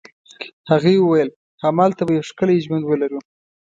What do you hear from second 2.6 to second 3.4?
ژوند ولرو.